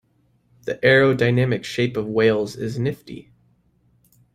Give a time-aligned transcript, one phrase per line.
[0.63, 3.29] The aerodynamic shape of whales is nifty.